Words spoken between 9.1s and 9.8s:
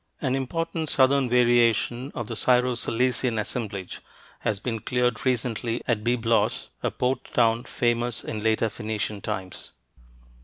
times.